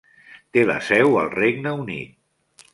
[0.57, 2.61] Té la seu al Regne Unit.